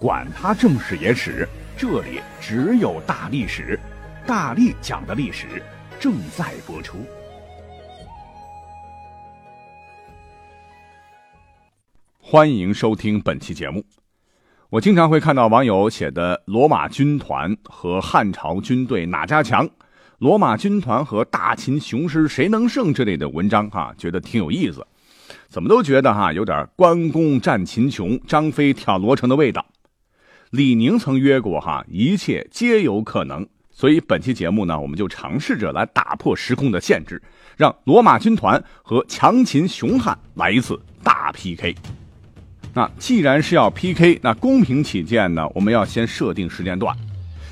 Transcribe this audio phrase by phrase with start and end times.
[0.00, 1.46] 管他正史野史。
[1.76, 3.78] 这里只有大历史，
[4.26, 5.62] 大力讲的历史
[6.00, 7.04] 正在播出。
[12.18, 13.84] 欢迎收听本期节目。
[14.70, 19.68] 我经常会看到网友写的“罗马军团和汉朝军队哪家强
[20.16, 24.86] ”“罗马军团和大秦雄师谁能胜”之类的文章，哈，觉得挺有意思。
[25.50, 29.66] 怎么都觉得哈有点关公战秦琼、张飞挑罗成的味道。
[30.50, 33.46] 李宁曾约过哈，一切皆有可能。
[33.70, 37.22] 所以本期节目呢，我们就尝试着来打破时空的限制，
[37.56, 41.72] 让罗马军团和强秦雄汉来一次大 PK。
[42.74, 46.96] 那既然是要 PK，那公平起见呢，我们要先设定时间段，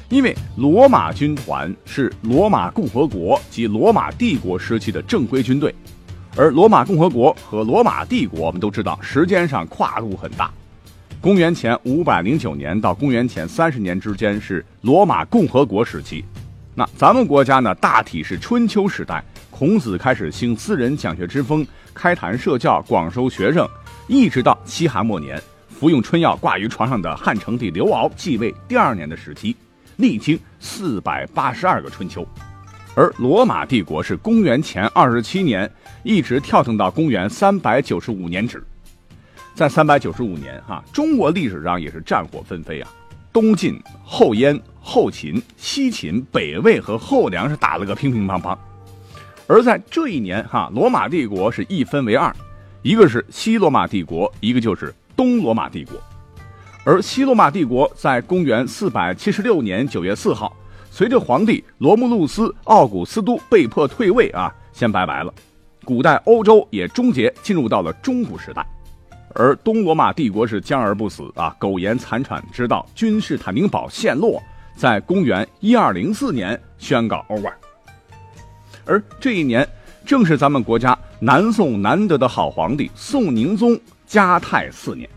[0.08, 5.72] 因为罗马军团是罗马共和国及罗马帝国时期的正规军队，
[6.36, 10.52] 而罗马共和国和罗马帝国，我们都知道时间上跨度很大。
[11.20, 16.24] 公元前五百零九年到公元前三十年之间是罗马共和国时期，
[16.76, 23.68] 那咱们国家呢，大体是春秋时代，孔子开始兴私人讲学之风，开坛设教，广收学生，
[24.06, 29.56] 一直到西汉末年，服用春药挂于床上的汉成帝刘骜继位第二年的时期，
[29.96, 32.24] 历经四百八十二个春秋，
[32.94, 35.68] 而罗马帝国是公元前二十七年，
[36.04, 38.62] 一直跳腾到公元三百九十五年止。
[39.58, 42.88] 在三百九十五年，哈，中国历史上也是战火纷飞啊，
[43.32, 48.56] 东晋、后燕、后秦、西秦、北魏和后梁是打了个乒乒乓乓。
[49.48, 52.32] 而在这一年，哈，罗马帝国是一分为二，
[52.82, 56.00] 一个是西罗马帝国，一个就是东罗马帝国。
[56.84, 60.56] 而西罗马帝国在公元四百七十六年九月四号，
[60.88, 65.34] 随着皇帝罗慕路斯·奥古斯都被迫退位啊，先拜拜了。
[65.84, 68.64] 古代欧洲也终结，进入到了中古时代。
[69.38, 74.42] 而东罗马帝国是僵而不死啊，苟延残喘，直到君士坦丁堡陷落，
[74.74, 77.52] 在公元一二零四年宣告 over。
[78.84, 79.66] 而这一年
[80.04, 83.78] 正是咱们国家南宋难得的好皇帝宋宁宗
[84.08, 85.08] 嘉泰四年，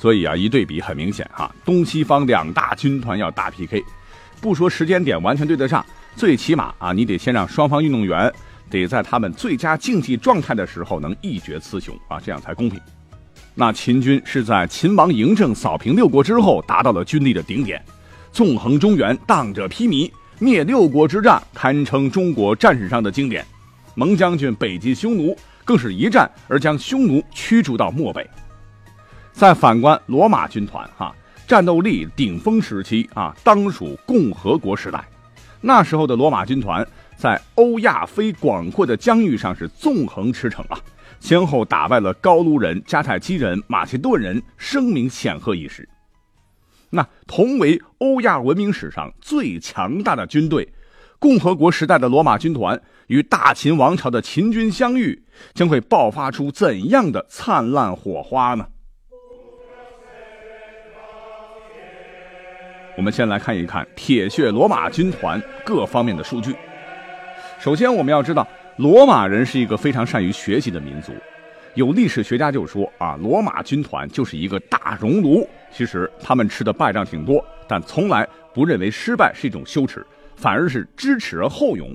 [0.00, 3.84] 所以啊，一对比很明显哈，东西方两大军团要大 PK，
[4.40, 8.32] 不说时间点完全对得上，最起码啊，你得先让双方运动员
[8.68, 12.80] 得在他们最佳竞技状态的时候能一决雌雄啊，这样才公平。
[13.60, 17.84] 那秦军是在秦王嬴政扫平六国之后，达到了军力的顶点，
[18.30, 20.08] 纵横中原，荡者披靡，
[20.38, 23.44] 灭六国之战堪称中国战史上的经典。
[23.96, 28.24] 蒙将军北击匈奴，更是一战而将匈奴驱逐到漠北。
[29.32, 31.12] 再反观罗马军团，哈，
[31.44, 35.04] 战斗力顶峰时期啊，当属共和国时代。
[35.60, 36.86] 那时候的罗马军团
[37.16, 40.78] 在欧亚非广阔的疆域上是纵横驰骋啊。
[41.20, 45.88] 先后打败了高卢人、迦太基人、马其顿人，声名显赫一时。
[46.90, 50.72] 那同为欧亚文明史上最强大的军队，
[51.18, 58.66] 共和国时代的罗马军团与大秦王朝的秦军相遇，将会爆发出怎样的灿烂火花呢？
[62.96, 66.56] 我们先来看一看铁血罗马军团各方面的数据。
[67.60, 68.48] 首先，我们要知道。
[68.78, 71.12] 罗马人是一个非常善于学习的民族，
[71.74, 75.44] 有历史学家就说啊，罗马军团就是一个大熔炉。
[75.72, 78.24] 其实他们吃的败仗挺多，但从来
[78.54, 80.06] 不认为失败是一种羞耻，
[80.36, 81.92] 反而是知耻而后勇。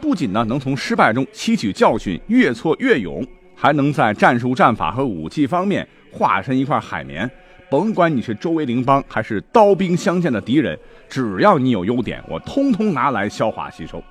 [0.00, 3.22] 不仅呢能从失败中吸取教训，越挫越勇，
[3.54, 7.30] 还能在战术战法和武器方面化身一块海绵。
[7.68, 14.02] 甭管你是周围邻邦还是刀兵相见的敌人，只要你有优点，我通通拿来消化吸收。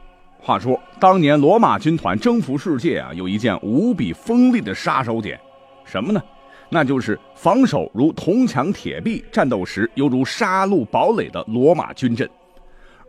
[0.46, 5.38] 话说，当年罗马军团征服世界啊，有一件无比锋利的杀手锏，
[5.86, 6.22] 什么呢？
[6.68, 12.30] 那就是防守如铜墙铁壁，战斗时犹如杀戮堡垒的罗马军阵。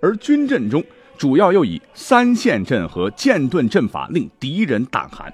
[0.00, 0.80] 而军阵中，
[1.18, 5.32] 主要又以三线阵和剑盾阵法令敌人胆寒。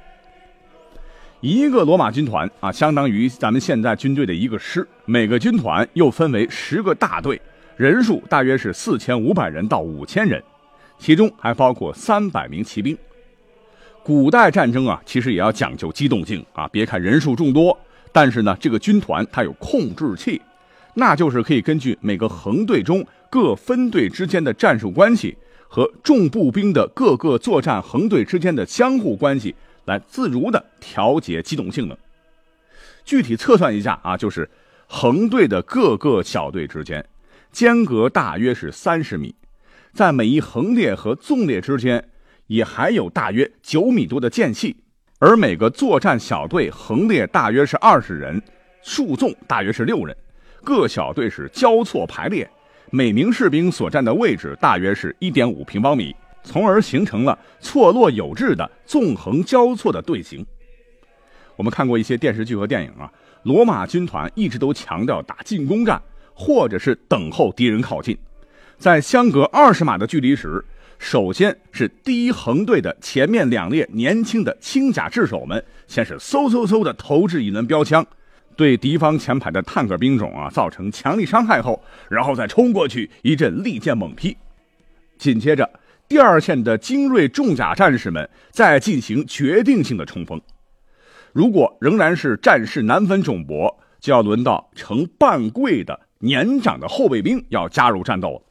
[1.41, 7.38] 一个罗马军团啊，相当于咱们现在军队的一个师，每个军团又分为十个大队，
[7.76, 10.43] 人数大约是四千五百人到五千人。
[11.00, 12.97] 其中还包括三百名骑兵。
[14.05, 16.69] 古代战争啊，其实也要讲究机动性啊。
[16.69, 17.76] 别看人数众多，
[18.12, 20.41] 但是呢，这个军团它有控制器，
[20.94, 25.37] 那就是可以根据每个横队中各分队之间的战术关系
[25.69, 29.55] 和重步兵的各个作战横队之间的相互关系，
[29.87, 31.97] 来自如的调节机动性能。
[33.05, 34.49] 具体测算一下啊，就是
[34.87, 37.05] 横队的各个小队之间
[37.52, 39.35] 间隔大约是三十米，
[39.92, 42.02] 在每一横列和纵列之间
[42.46, 44.76] 也还有大约九米多的间隙，
[45.19, 48.40] 而每个作战小队横列大约是二十人，
[48.82, 50.16] 竖纵大约是六人，
[50.64, 52.48] 各小队是交错排列，
[52.90, 60.44] 每名士兵所占的位置大约是一点五平方米，从而形成了错落有致的纵横交错的队形。
[61.56, 66.00] 我们看过一些电视剧和电影啊，罗马军团一直都强调打进攻战，
[66.32, 68.16] 或者是等候敌人靠近。
[68.81, 70.65] 在相隔二十码的距离时，
[70.99, 78.03] 首先是第一横队的前面两列年轻的轻甲制手们，先是嗖嗖嗖的投掷一轮标枪，
[78.56, 84.35] 对敌方前排的坦克兵种啊造成强力伤害后，然后再冲过去一阵利剑猛劈。
[85.19, 85.69] 紧接着，
[86.09, 90.41] 第二线的精锐重甲战士们再进行决定性的冲锋。
[91.35, 98.43] 如果仍然是战事难分众薄，就要轮到呈半跪的年长的后备兵要加入战斗了。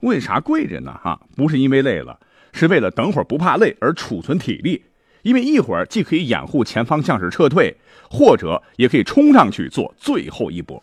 [0.00, 0.92] 为啥跪着呢？
[1.02, 2.18] 哈，不是因为累了，
[2.52, 4.82] 是为了等会儿不怕累而储存体力。
[5.22, 7.76] 因为一会儿既可以掩护前方将士撤退，
[8.10, 10.82] 或者也可以冲上去做最后一搏。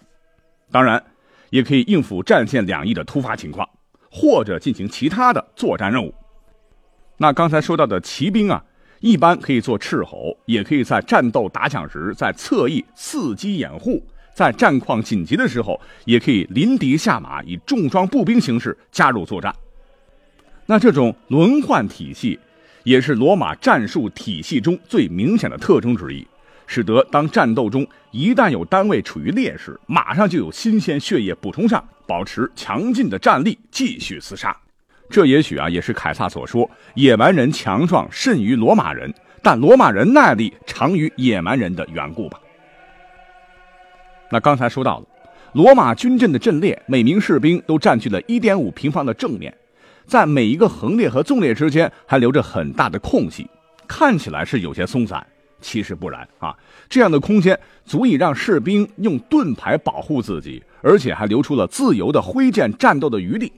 [0.72, 1.04] 当然，
[1.50, 3.68] 也可以应付战线两翼的突发情况，
[4.12, 6.14] 或者进行其他的作战任务。
[7.18, 8.64] 那刚才说到的骑兵啊。
[9.00, 14.02] 一般可以做斥候，也可以在战斗打响时在侧翼伺机掩护；
[14.38, 19.52] 在战况紧急的时候，也可以临敌下马，以重装步兵形式加入作战。
[20.68, 22.40] 那这种轮换体系，
[22.84, 26.24] 也是罗马战术体系中最明显的特征之一，
[26.68, 34.56] 使得当战斗中一旦有单位处于劣势，马上就有新鲜血液补充上，保持强劲的战力，继续厮杀。
[35.10, 39.12] 这也许啊，也是凯撒所说“野蛮人强壮甚于罗马人，
[39.42, 42.40] 但罗马人耐力长于野蛮人”的缘故吧。
[44.32, 45.06] 那刚才说到了，
[45.54, 49.56] 罗马军阵的阵列，每名士兵都占据了一点五平方的正面，
[50.06, 53.50] 在每一个横列和纵列之间还留着很大的空隙，
[53.88, 55.26] 看起来是有些松散，
[55.62, 56.56] 其实不然啊。
[56.90, 63.52] 这样的空间足以让士兵用盾牌保护自己，而且还留出了自由的挥剑战斗的余地。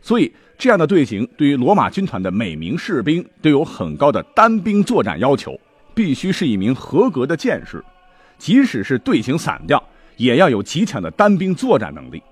[0.00, 5.58] 所以，这样的队形对于罗马军团的每名士兵都有很高的单兵作战要求，
[5.94, 7.82] 必须是一名合格的剑士，
[8.38, 9.82] 即使是队形散掉，
[10.16, 12.22] 也要有极强的单兵作战能力。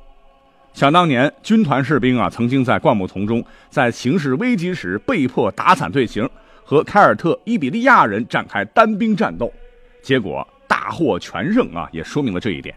[0.72, 6.28] 想当年，军团士兵啊，曾经在灌木丛中，在形势危急时被迫打散队形，
[6.64, 9.52] 和凯尔特伊比利亚人展开单兵战斗，
[10.02, 12.74] 结果大获全胜啊，也说明了这一点。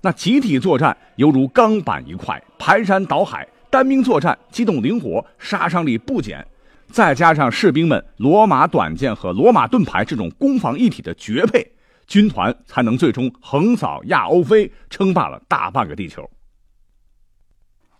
[0.00, 3.46] 那集体作战犹如钢板一块，排山倒海。
[3.70, 6.46] 单兵作战，机动灵活，杀伤力不减，
[6.90, 11.66] 再加上士兵们罗马短剑和罗马盾牌这种攻防一体的绝配，
[12.06, 16.28] 军团才能最终横扫亚欧非，称霸了大半个地球。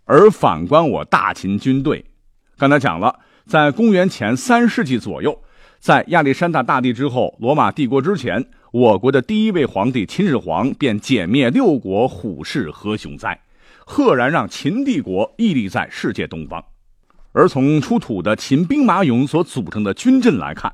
[0.05, 2.05] 而反观我大秦军队，
[2.57, 5.41] 刚才讲了，在公元前三世纪左右，
[5.79, 13.39] 在亚历山大大帝之后，罗马帝国之前，我国的第一位皇帝秦始皇便歼灭六国虎视何雄哉。
[13.85, 16.63] 赫然让秦帝国屹立在世界东方，
[17.33, 20.73] 而从出土的秦兵马俑所组成的军阵来看，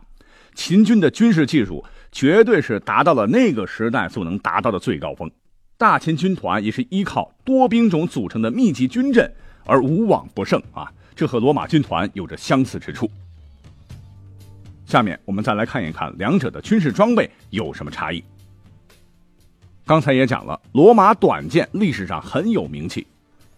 [0.53, 5.29] 秦军的军事技术绝对是达到了那个时代所能达到的最高峰。
[5.77, 9.31] 大秦军团也是依靠多兵种组成的密集军阵
[9.65, 13.09] 而无往不胜啊，这和罗马军团有着相似之处。
[14.85, 18.23] 下面我们再来看一看两者的军事装备有什么差异。
[19.85, 23.05] 刚才也讲了，罗马短剑历史上很有名气。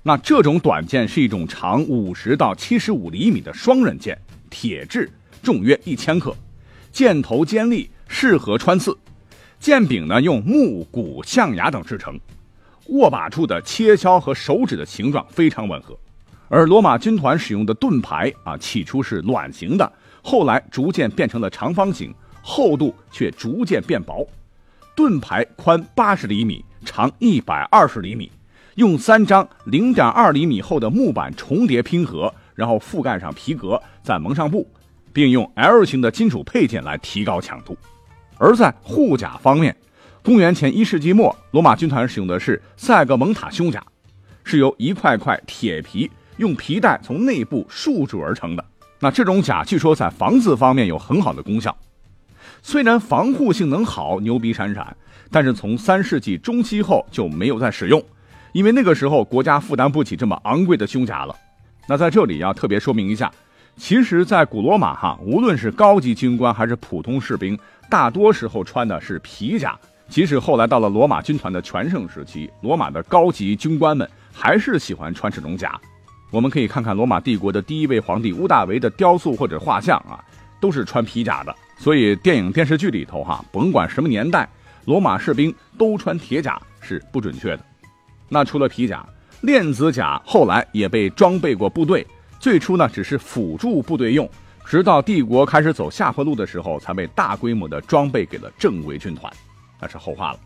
[0.04, 5.08] 那这种短剑是一种长五十到七十五厘米的双刃剑，铁质，
[5.44, 6.36] 重约一千克，
[6.92, 8.96] 剑头尖利，适合穿刺。
[9.58, 12.20] 剑柄呢用木、骨、象牙等制成，
[12.88, 15.98] 握把处的切削和手指的形状非常吻合。
[16.50, 19.92] 而罗马军团使用的盾牌啊，起初是卵形的，
[20.22, 24.28] 后来逐渐变成了长方形，厚度却逐渐变薄。
[24.94, 28.30] 盾牌宽八十厘米，长一百二十厘米，
[28.76, 34.68] 用三张零点二厘米厚的木板重叠拼合，然后覆盖上皮革，再蒙上布，
[35.14, 37.78] 并用 L 型的金属配件来提高强度。
[38.42, 39.76] 而在护甲方面，
[40.24, 43.86] 公元前一世纪末，罗马军团使用的是塞格蒙塔胸甲，
[44.44, 48.66] 是由一块块铁皮用皮带从内部束住而成的。
[49.00, 51.78] 那这种甲据说在防刺方面有很好的功效。
[52.64, 54.98] 虽然防护性能好，牛逼闪闪，
[55.30, 58.04] 但是从三世纪中期后就没有再使用，
[58.54, 61.36] 因为那个时候国家负担不起这么昂贵的胸甲了。
[61.88, 63.32] 那在这里要特别说明一下，
[63.84, 67.58] 其实，在古罗马哈，无论是高级军官还是普通士兵，
[67.90, 69.76] 大多时候穿的是皮甲。
[70.08, 75.82] 即使后来到了罗马军团的全盛时期，罗马的高级军官们还是喜欢穿这种甲。
[76.30, 80.24] 我们可以看看罗马帝国的第一位皇帝屋大维的雕塑或者画像啊，
[80.60, 81.54] 都是穿皮甲的。
[81.76, 84.48] 所以电影电视剧里头哈，甭管什么年代，
[84.86, 87.66] 罗马士兵都穿铁甲是不准确的。
[88.30, 89.04] 那除了皮甲，
[89.42, 92.06] 链子甲后来也被装备过部队，
[92.42, 94.28] 最初呢只是辅助部队用，
[94.66, 99.32] 直到帝国开始走下坡路的时候，才被大规模的装备给了正规军团，
[99.80, 100.40] 那是后话了。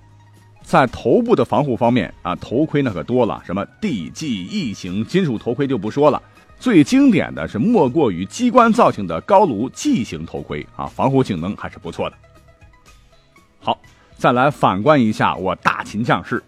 [0.62, 6.22] 在头部的防护方面啊，头盔那可多了，什么 D、G、E 型金属头盔就不说了，
[6.60, 12.18] 最经典的是莫过于机关造型的高卢 G 型头盔啊，防护性能还是不错的。
[13.62, 13.80] 好，
[14.18, 16.44] 再来反观一下我大秦将士。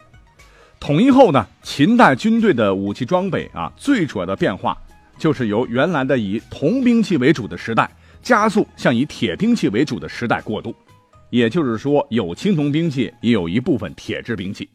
[0.77, 4.77] 统一后呢，秦代军队的武器装备啊，最主要的变化
[5.17, 7.89] 就是由原来的以铜兵器为主的时代，
[8.21, 10.73] 加速向以铁兵器为主的时代过渡。
[11.29, 14.69] 也就是说，有青铜兵器，也有一部分铁制兵器。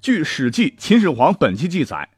[0.00, 2.08] 据《史记·秦始皇本纪》记载，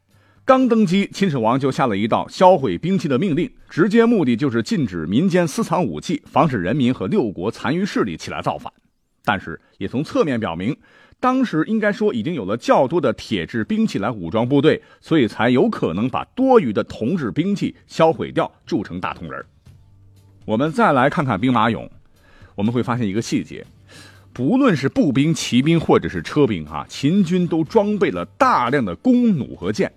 [0.45, 8.71] 刚登基，秦始皇就下了一道销毁兵器的命令，直接目的就是禁止民间私藏武器，防止人民和六国残余势力起来造反。
[9.23, 10.75] 但是，也从侧面表明。
[11.19, 19.45] 当时应该说已经有了较多的铁制兵器来武装部队，所以才有可能把多余的铜制兵器销毁掉，铸成大铜人。
[20.45, 21.89] 我们再来看看兵马俑，
[22.55, 23.65] 我们会发现一个细节：
[24.31, 29.91] 不论是步兵、骑兵或者是车兵，哈，秦军都装备了大量的弓弩和箭，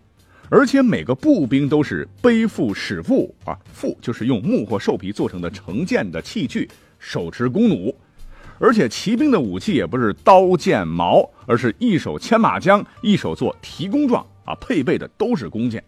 [0.50, 7.94] 而且每个步兵都是背负矢腹啊，腹就是用木或兽皮做成的盛箭的器具，手持弓弩。
[8.62, 15.82] 而且骑兵的武器也不是刀剑矛，而是一手牵马缰，一手做提弓状啊，配备的都是弓箭。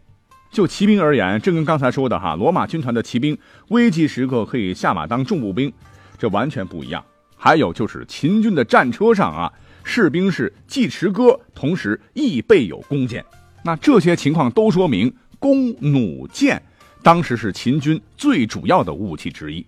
[0.51, 3.39] 就骑兵而言，正跟刚才说的哈，罗马军团的骑兵
[3.69, 5.73] 危急时刻可以下马当重步兵，
[6.19, 7.05] 这完全不一样。
[7.37, 9.53] 还有就是秦军的战车上啊，
[9.85, 13.25] 士兵是既持戈，同时亦备有弓箭。
[13.63, 16.61] 那这些情况都说明弓弩箭
[17.05, 19.65] 当时是秦军最主要的武器之一。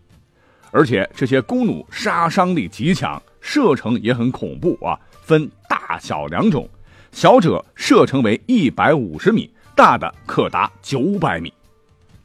[0.70, 4.98] 而且这些弓弩杀伤力极强，射程也很恐怖啊！
[5.22, 6.68] 分大小两种，
[7.12, 11.52] 小者射程为一百五十米，大的可达九百米。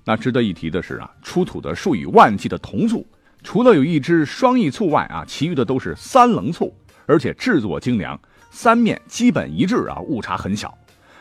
[0.04, 3.06] 那值得一提的是啊，出土的数以万计的铜簇，
[3.44, 6.74] 除了有一支双翼簇外啊，其余的都是三棱簇，
[7.06, 8.20] 而且制作精良，
[8.50, 10.76] 三面基本一致啊，误差很小。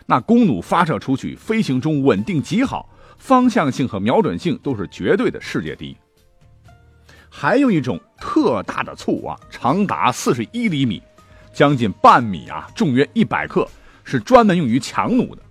[0.06, 5.96] 那弓弩发射出去，飞行中稳定极好，方向性和瞄准性都是绝对的世界第一。
[7.32, 11.00] 还有一种特大的醋啊，长达四十一厘米，
[11.52, 13.66] 将近半米啊，重约一百克，
[14.02, 15.42] 是专门用于强弩的。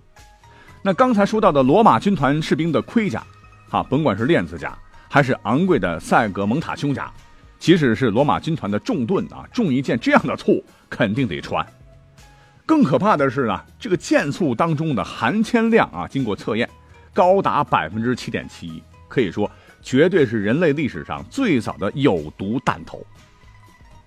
[0.82, 3.24] 那刚才说到的罗马军团士兵的盔甲，
[3.70, 7.10] 啊，甭管是链子甲还是昂贵的赛格蒙塔胸甲，
[7.58, 11.66] 即使是罗马军团的重盾啊，重一件这样的醋肯定得穿。
[12.66, 16.68] 更可怕的是呢，这个箭簇当中的含铅量啊，经过测验，
[17.12, 19.50] 高达百分之七点七一，可以说。
[19.82, 23.04] 绝对是人类历史上最早的有毒弹头。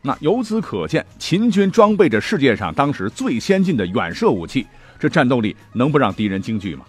[0.01, 4.67] 那由此可见，秦军装备着世界上当时最先进的远射武器，
[4.99, 6.85] 这战斗力能不让敌人惊惧吗？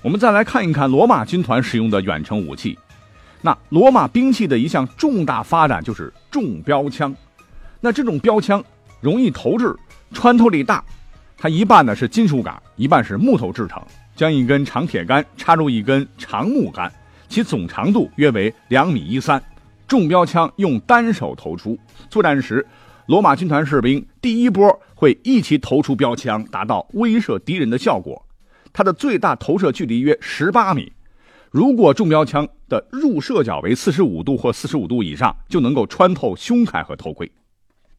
[0.00, 2.78] 我们再来看一看罗马军团使用的远程武器。
[3.40, 7.12] 那罗马兵器的一项重大发展就是重标枪。
[7.80, 8.62] 那这种标枪
[9.00, 9.76] 容易投掷，
[10.12, 10.84] 穿透力大，
[11.36, 13.82] 它一半呢是金属杆，一半是木头制成，
[14.14, 16.92] 将一根长铁杆插入一根长木杆。
[17.32, 19.42] 其总长度约为两米一三，
[19.88, 21.78] 重标枪用单手投出。
[22.10, 22.66] 作战时，
[23.06, 28.22] 罗马军团士兵第一波会一起投出标枪，达到威慑敌人的效果。
[28.70, 30.92] 它的最大投射距离约十八米。
[31.50, 37.32] 如果重标枪的入射角为四十五度或四十五度以上，就能够穿透胸铠和头盔。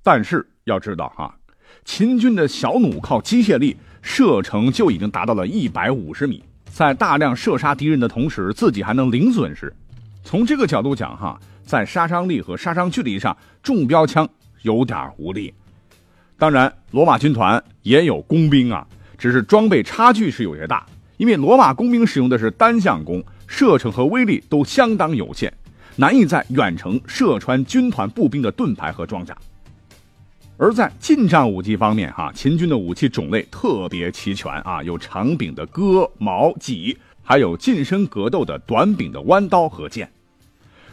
[0.04, 1.36] 但是要知道哈，
[1.84, 6.44] 秦军的小弩靠机械力，射程就已经达到了一百五十米。
[6.74, 9.72] 在大量射杀敌人的同时，自己还能零损失。
[10.24, 14.27] 从这个角度讲，哈，在杀伤力和杀伤距离上，重标枪
[14.63, 15.53] 有点无力。
[16.36, 18.88] 当然，罗马军团也有工兵啊，
[19.20, 20.84] 只是装备差距是有些大。
[21.18, 25.53] 因为罗马工兵使用的是单向弓，射程和威力都相当有限，
[25.96, 29.38] 难以在远程射穿军团步兵的盾牌和装甲。
[30.58, 40.10] 而在近战武器方面，哈，秦军的武器种类特别齐全啊，有长柄的戈、矛、戟，还有近身格斗的短柄的弯刀和剑。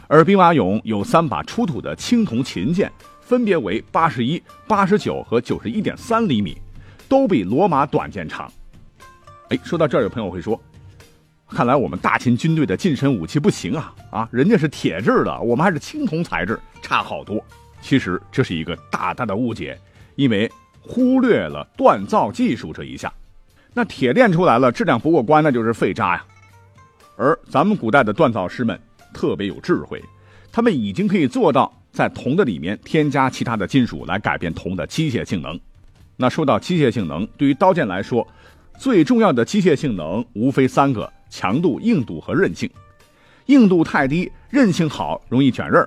[0.07, 2.91] 而兵马俑有三把出土的青铜秦剑，
[3.21, 6.57] 分别为八十一、八十九和九十一点三厘米，
[7.07, 8.51] 都比罗马短剑长。
[9.49, 10.59] 哎，说到这儿，有朋友会说，
[11.47, 17.41] 看来我们大秦军队的近身武器不行啊啊，人家是铁制的，我们还是青铜材质，差好多。
[17.81, 19.77] 其实这是一个大大的误解，
[20.15, 23.11] 因为忽略了锻造技术这一项。
[23.73, 26.25] 那铁炼出来了，质量不过关，那就是废渣呀。
[27.17, 28.79] 而咱们古代的锻造师们
[29.13, 30.01] 特别有智慧，
[30.51, 35.59] 他们已经可以做到在铜的里面添加其他的金属来改变铜的机械性能。
[36.17, 38.27] 那说到机械性能，对于刀剑来说，
[38.77, 42.69] 最重要的机械性能无非三个：强度、硬度和韧性。
[43.47, 45.83] 硬度太低，韧性好，容易卷刃；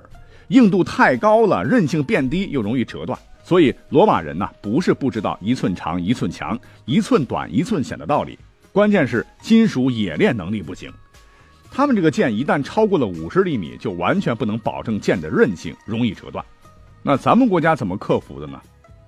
[0.49, 3.17] 硬度太高了，韧性变低，又容易折断。
[3.43, 8.37] 所以罗马人呢，不是不知道一寸长一寸强，一寸短一寸险的道理，
[8.71, 10.91] 关键是金属冶炼能力不行。
[11.71, 16.43] 他们这个剑一旦超过了五十厘米，就完全不能保证剑的韧性，容易折断。
[17.03, 18.59] 那咱们国家怎么克服的呢？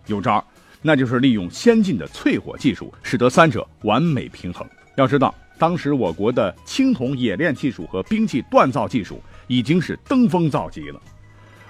[0.05, 0.45] 有招，
[0.81, 4.67] 那就是利用先进的淬火技术，使得三者完美平衡。
[4.97, 11.01] 要知道，当时我国的青铜冶炼技术和兵器锻造技术已经是登峰造极了。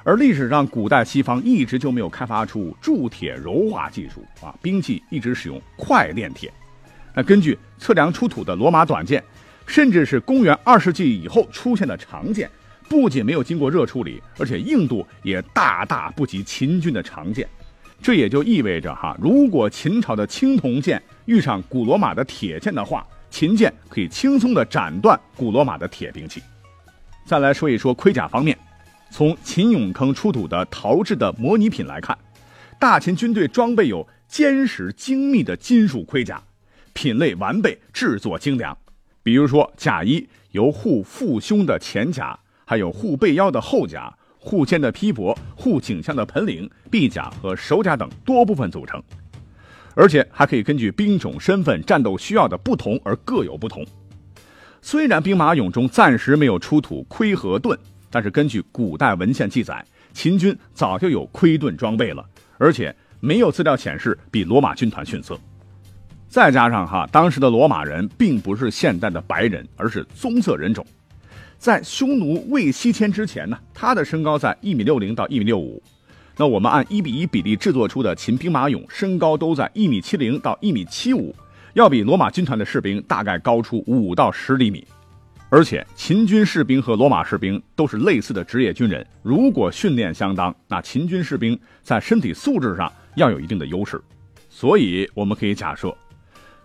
[0.07, 6.49] 而历史上，古代西方一直就没有开发出铸铁柔化技术啊，兵器一直使用快炼铁。
[7.13, 9.21] 那根据测量出土的罗马短剑，
[9.65, 12.49] 甚至是公元二世纪以后出现的长剑，
[12.87, 17.45] 不仅没有经过热处理，而且硬度也大大不及秦军的长剑。
[18.01, 26.41] 这也就意味着哈，如果秦朝的青铜剑遇上古罗马的铁剑的话，秦剑可以轻松地斩断古罗马的铁兵器。
[27.25, 28.57] 再来说一说盔甲方面。
[29.09, 32.17] 从秦俑坑出土的陶制的模拟品来看，
[32.79, 36.43] 大秦军队装备有坚实精密的金属盔甲，
[36.93, 38.77] 品类完备，制作精良。
[39.23, 49.01] 比如说甲衣由护腹胸的前甲，还有护背腰的后甲、护肩的披帛、护颈项的盆领、臂甲和手甲等多部分组成，
[49.95, 53.85] 而且还可以根据兵种、身份、战斗需要的不同而各有不同。
[54.81, 57.77] 虽然兵马俑中暂时没有出土盔和盾。
[58.09, 62.25] 但是根据古代文献记载，秦军早就有盔盾装备了，
[62.57, 65.39] 而且没有资料显示比罗马军团逊色。
[66.27, 70.85] 再加上哈，当时的罗马人并不是现代的白人，而是棕色人种。
[71.57, 75.81] 在匈奴未西迁之前呢，他的身高在一米六零到一米六五。
[76.35, 81.35] 那我们按一比一比例制作出的秦兵马俑，身高都在一米七零到一米七五，
[81.73, 84.85] 要比罗马军团的士兵大概高出五到十厘米。
[85.49, 94.01] 而且秦军士兵和罗马士兵都是类似的职业军人，如果训练相当，那秦军士兵在身体素质上要有一定的优势。
[94.49, 95.95] 所以我们可以假设，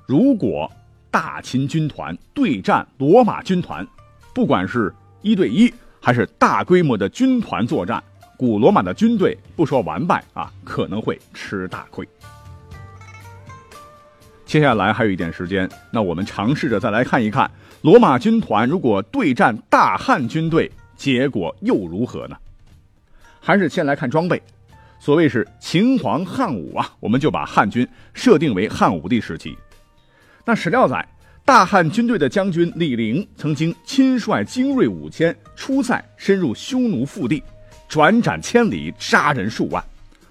[0.05, 0.71] 如果
[1.13, 3.87] 大秦军团对战罗马军团，
[4.35, 8.03] 不管是一对一还是大规模的军团作战，
[8.37, 12.09] 古罗马的军队不说完败啊，可能会吃大亏。
[14.45, 17.49] 接下来还有一点时间，那我们尝试着再来看一看。
[17.83, 22.37] 罗马军团如果对战大汉军队，结果又如何呢？
[23.41, 24.41] 还是先来看装备。
[25.01, 29.59] 所谓是秦皇汉武啊，我们就把汉军设定为汉武帝时期。
[30.45, 31.05] 那史料载，
[31.45, 37.43] 大汉军队的将军李陵曾经亲率精锐五千出塞，深入匈奴腹地，
[37.89, 39.85] 转斩千里，杀人数万。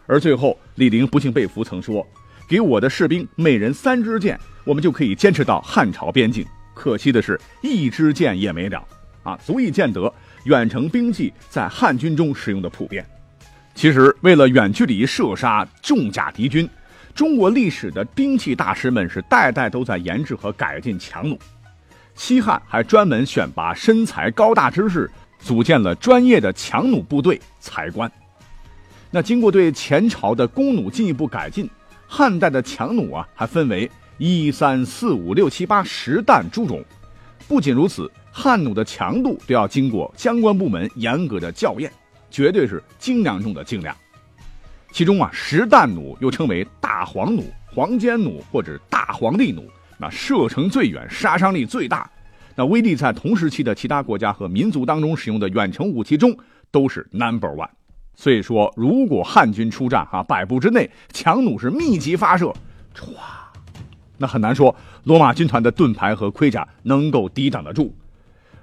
[0.08, 2.08] 而最后，李陵不幸被俘，曾说
[2.48, 8.88] ：“给我的士兵每人三支箭，我们就可以坚持到汉朝边境。”可惜的是，一支箭也没了，
[9.24, 10.12] 啊，足以见得
[10.46, 13.06] 远程兵器在汉军中使用的普遍。
[13.74, 16.68] 其实，为了远距离射杀重甲敌军，
[17.14, 21.38] 中国历史的兵器大师们是代代都在研制和改进强弩。
[22.16, 28.12] 西汉还专门选拔身材高大之士，组建了专业的强弩部队才官。
[29.10, 31.70] 那经过对前朝的弓弩进一步改进，
[32.08, 33.90] 汉代的强弩啊，还分为。
[34.24, 36.86] 一三四五六七八十弹诸种，
[37.48, 41.92] 不仅如此，汉弩的强度都要经过相关部门严格的校验，
[42.30, 43.98] 绝对是精良中的精良。
[44.92, 49.64] 其中啊，实弹弩又称为大黄弩、黄尖弩或者大黄力弩，
[49.98, 52.08] 那射程最远，杀伤力最大，
[52.56, 56.38] 那威力在同时期的其他国家和民族当中使用的远程武器中
[56.70, 57.68] 都是 number one。
[58.14, 62.54] 所以说，如果汉军出战啊，百步之内强弩是密集发射，
[62.96, 63.16] 唰。
[64.22, 64.74] 那很难说
[65.06, 67.92] 罗马军团的盾牌和盔甲能够抵挡得住，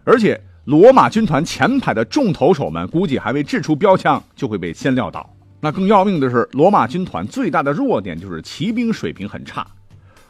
[0.04, 5.28] 而且罗马军团前排的重头手们估计还未掷出标枪就会被先撂倒。
[5.60, 9.66] 那更要命的是，罗马军团最大的弱点就是骑兵水平很差，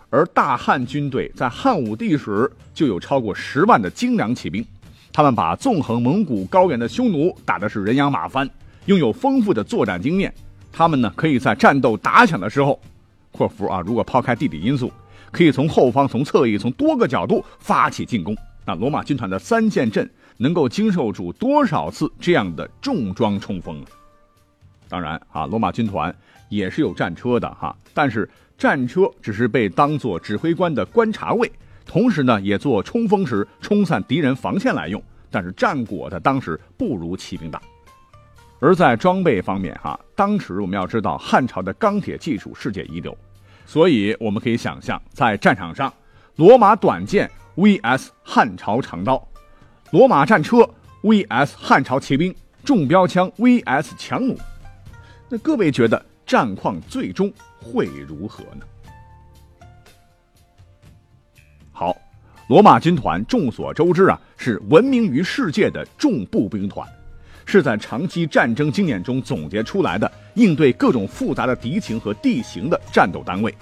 [0.09, 4.65] 而大汉军队在汉武帝时就有超过十万的精良骑兵，
[5.13, 8.49] 他们把纵横蒙古高原的匈奴打的是人仰马翻，
[8.87, 10.33] 拥有丰富的作战经验，
[10.73, 12.81] 他们呢可以在战斗打响的时候。
[13.31, 14.91] （括弧啊，如果抛开地理因素，
[15.31, 18.37] 可以从后方、从侧翼、从多个角度发起进攻）。
[18.67, 23.83] 那罗马军团的三线阵能够经受住多少次这样的重装冲锋？
[24.89, 26.15] 当然啊，罗马军团
[26.49, 31.51] 也是有战车的哈，但是战车只是被当做指挥官的观察位，
[31.87, 35.03] 同时呢，也做冲锋时冲散敌人防线来用。
[35.31, 37.61] 但是战果的当时不如骑兵大。
[38.61, 43.17] 而在装备方面哈，当时我们要知道汉朝的钢铁技术世界一流，
[43.69, 45.95] 所以我们可以想象，在战场上，
[46.35, 47.31] 罗马短剑。
[47.59, 48.13] V.S.
[48.23, 49.29] 汉朝长刀，
[49.91, 50.59] 罗马战车
[51.03, 51.57] V.S.
[51.59, 52.33] 汉朝骑兵，
[52.65, 53.97] 重标枪 V.S.
[53.99, 54.37] 强弩，
[55.29, 58.65] 那各位觉得战况最终会如何呢？
[61.73, 61.97] 好，
[62.49, 66.89] 罗马军团众所周知啊，是闻名于世界的重步兵团，
[67.49, 73.55] 是在长期战争经验中总结出来的应对各种复杂的敌情和地形的战斗单位。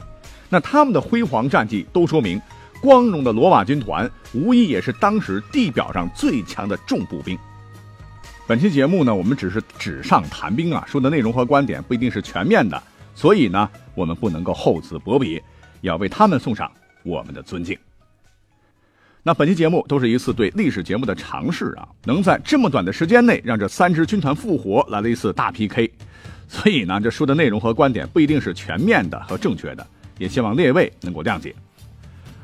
[0.49, 2.41] 那他们的辉煌战绩都说明。
[2.83, 7.37] 光荣的罗马军团，无疑也是当时地表上最强的重步兵。
[8.47, 12.81] 本期节目呢，我们只是纸上谈兵啊，说的内容和观点不一定是全面的，
[13.15, 15.41] 所以呢，我们不能够厚此薄彼，
[15.81, 16.71] 要为他们送上
[17.03, 17.77] 我们的尊敬。
[19.27, 25.91] 那本期节目都是一次对历史节目的尝试啊，能在这么短的时间内让这三支军团复活，来了一次大 PK，
[26.47, 29.85] 所以呢，这说的内容和观点不一定是全面的和正确的，
[30.19, 31.53] 也希望列位能够谅解。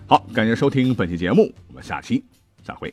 [0.08, 2.24] 好，感谢收听本期节目，我们下期
[2.64, 2.92] 再会。